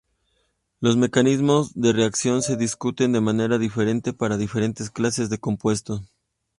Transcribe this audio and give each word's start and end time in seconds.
Los 0.79 0.97
mecanismos 0.97 1.75
de 1.79 1.93
reacción 1.93 2.41
se 2.41 2.57
discuten 2.57 3.11
de 3.11 3.21
manera 3.21 3.59
diferente 3.59 4.13
para 4.13 4.35
diferentes 4.35 4.89
clases 4.89 5.29
de 5.29 5.37
compuestos. 5.37 6.01